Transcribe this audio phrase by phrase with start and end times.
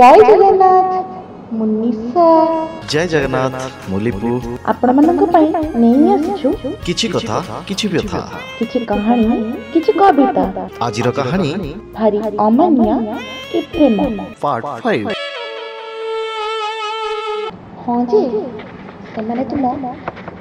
[0.00, 2.22] जय जगन्नाथ मुनिसा
[2.92, 4.28] जय जगन्नाथ मुलिपु
[4.72, 5.48] आपण मानक पई
[5.82, 6.52] नेई आछु
[6.86, 8.20] किछि कथा किछि व्यथा
[8.58, 9.26] किछि कहानी
[9.72, 11.52] किछि कविता आजिर कहानी
[11.98, 12.96] भारी अमान्य
[13.58, 13.98] ए प्रेम
[14.44, 15.12] पार्ट 5
[17.84, 18.42] हां जी तो
[19.12, 19.74] ସେମାନେ ତୁମ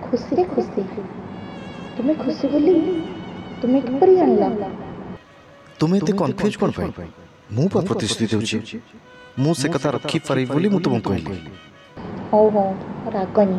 [0.07, 0.83] ଖୁସିରେ ଖୁସି
[1.97, 2.77] ତୁମେ ଖୁସି ବୋଲି
[3.61, 4.71] ତୁମେ କିପରି ଜାଣିଲ
[5.83, 7.09] ତୁମେ ଏତେ କନଫ୍ୟୁଜ୍ କ'ଣ ପାଇଁ
[7.59, 8.59] ମୁଁ ପା ପ୍ରତିଶ୍ରୁତି ଦେଉଛି
[9.37, 11.33] ମୁଁ ସେ କଥା ରଖିପାରିବି ବୋଲି ମୁଁ ତୁମକୁ କହିଲି
[12.31, 12.69] ହଉ ହଉ
[13.15, 13.57] ରାଗନି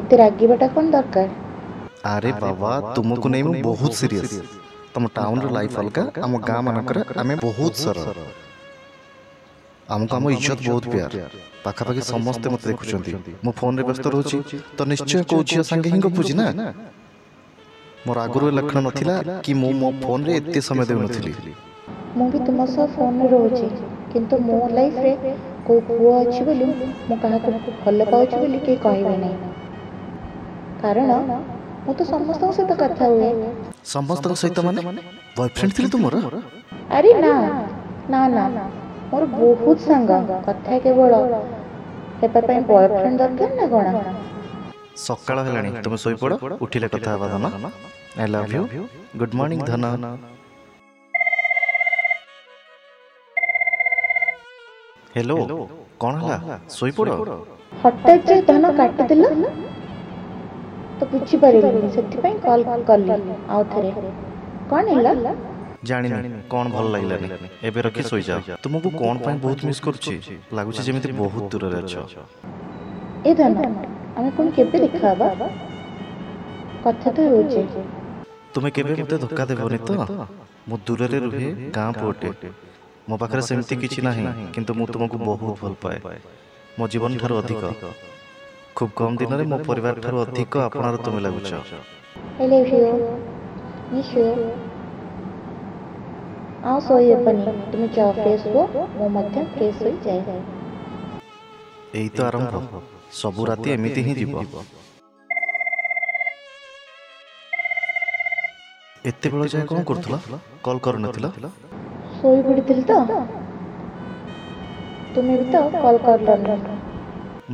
[0.00, 1.28] ଏତେ ରାଗିବାଟା କ'ଣ ଦରକାର
[2.14, 4.36] ଆରେ ବାବା ତୁମକୁ ନେଇ ମୁଁ ବହୁତ ସିରିୟସ୍
[4.94, 8.08] ତମ ଟାଉନର ଲାଇଫ୍ ଅଲଗା ଆମ ଗାଁ ମାନଙ୍କରେ ଆମେ ବହୁତ ସରଳ
[9.94, 11.12] ଆମକୁ ଆମ ଇଜ୍ଜତ ବହୁତ ପ୍ୟାର
[11.64, 13.12] ପାଖାପାଖି ସମସ୍ତେ ମୋତେ ଦେଖୁଛନ୍ତି
[13.46, 14.38] ମୁଁ ଫୋନ୍ରେ ବ୍ୟସ୍ତ ରହୁଛି
[14.76, 16.46] ତ ନିଶ୍ଚୟ କେଉଁ ଝିଅ ସାଙ୍ଗେ ହିଁ ଗପୁଛି ନା
[18.06, 19.14] ମୋର ଆଗରୁ ଏ ଲକ୍ଷଣ ନଥିଲା
[19.46, 21.32] କି ମୁଁ ମୋ ଫୋନ୍ରେ ଏତେ ସମୟ ଦେଉନଥିଲି
[22.18, 23.64] ମୁଁ ବି ତୁମ ସହ ଫୋନ୍ରେ ରହୁଛି
[24.16, 25.10] କିନ୍ତୁ ମୋ ଲାଇଫ୍ରେ
[25.66, 26.66] କେଉଁ ପୁଅ ଅଛି ବୋଲି
[27.08, 29.36] ମୁଁ କାହାକୁ ଭଲ ପାଉଛି ବୋଲି କେହି କହିବେ ନାହିଁ
[30.82, 33.28] କାରଣ ମୁଁ ତ ସମସ୍ତଙ୍କ ସହିତ କଥା ହୁଏ
[33.94, 34.80] ସମସ୍ତଙ୍କ ସହିତ ମାନେ
[35.38, 36.14] ବୟଫ୍ରେଣ୍ଡ ଥିଲେ ତ ମୋର
[36.96, 37.32] ଆରେ ନା
[38.12, 38.44] ନା ନା
[39.10, 40.10] ମୋର ବହୁତ ସାଙ୍ଗ
[40.46, 41.10] କଥା କେବଳ
[42.20, 43.88] ହେବା ପାଇଁ ବୟଫ୍ରେଣ୍ଡ ଦରକାର ନା କ'ଣ
[45.06, 46.32] ସକାଳ ହେଲାଣି ତୁମେ ଶୋଇପଡ଼
[46.64, 47.46] ଉଠିଲେ କଥା ହେବା ଧନ
[48.20, 48.60] I love you
[49.20, 50.16] good morning ଧନ
[55.16, 55.34] हेलो
[56.02, 56.34] କ'ଣ ହେଲା
[56.78, 57.12] ଶୋଇପଡ଼
[57.82, 59.22] ହଠାତ୍ ଯେ ଧନ କାଟିଦେଲ
[60.98, 62.34] ତ ବୁଝିପାରିଲିନି ସେଥିପାଇଁ
[62.66, 63.06] କଲ୍ କଲି
[63.54, 63.90] ଆଉ ଥରେ
[64.72, 65.32] କ'ଣ ହେଲା
[65.90, 70.14] ଜାଣିନି କ'ଣ ଭଲ ଲାଗିଲାନି ଏବେ ରଖି ଶୋଇଯାଅ ତୁମକୁ କ'ଣ ପାଇଁ ବହୁତ ମିସ୍ କରୁଛି
[70.58, 71.94] ଲାଗୁଛି ଯେମିତି ବହୁତ ଦୂରରେ ଅଛ
[73.28, 73.56] ଏ ଧନ
[74.18, 75.48] ଆମେ କ'ଣ କେବେ ଦେଖା ହେବା
[76.84, 77.60] କଥା ତ ହେଉଛି
[78.54, 79.90] ତୁମେ କେବେ ମୋତେ ଧୋକା ଦେବନି ତ
[80.68, 81.48] ମୁଁ ଦୂରରେ ରୁହେ
[81.78, 82.28] ଗାଁ ପୁଅଟେ
[83.10, 84.22] ମୋ ପାଖରେ ସେମିତି କିଛି ନାହିଁ
[84.54, 85.98] କିନ୍ତୁ ମୁଁ ତୁମକୁ ବହୁତ ଭଲ ପାଏ
[86.78, 87.90] ମୋ ଜୀବନଠାରୁ ଅଧିକ
[88.80, 91.50] ଖୁବ କମ ଦିନରେ ମୋ ପରିବାରଠାରୁ ଅଧିକ ଆପଣାର ତୁମେ ଲାଗୁଛ
[102.00, 102.52] ଏଇ ତ ଆରମ୍ଭ
[103.20, 104.34] ସବୁ ରାତି ଏମିତି ହିଁ ଯିବ
[109.08, 110.14] ଏତେବେଳେ ଯାଏ କ'ଣ କରୁଥିଲ
[110.68, 111.26] କଲ୍ କରୁନଥିଲ
[112.20, 112.94] ଶୋଇପଡ଼ିଥିଲି ତ
[115.14, 116.54] ତୁମେ ବି ତ କଲ୍ କରିଲନି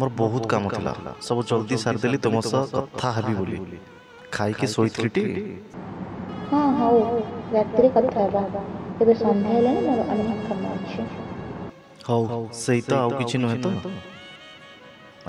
[0.00, 0.92] ମୋର ବହୁତ କାମ ଥିଲା
[1.28, 3.58] ସବୁ ଜଲ୍ଦି ସାରିଦେଲି ତୁମ ସହ କଥା ହେବି ବୋଲି
[4.36, 5.24] ଖାଇକି ଶୋଇଥିଲି ଟି
[6.52, 7.00] ହଁ ହଉ
[7.56, 11.08] ରାତିରେ କଥା ହେବା ଏବେ ସନ୍ଧ୍ୟା ହେଲାଣି ମୋର ଅନେକ କାମ ଅଛି
[12.10, 13.94] ହଉ ସେଇ ତ ଆଉ କିଛି ନୁହେଁ ତ